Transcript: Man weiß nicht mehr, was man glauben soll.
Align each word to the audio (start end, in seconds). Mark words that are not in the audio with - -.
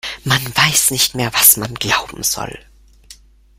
Man 0.23 0.41
weiß 0.57 0.89
nicht 0.89 1.13
mehr, 1.13 1.31
was 1.31 1.57
man 1.57 1.75
glauben 1.75 2.23
soll. 2.23 2.57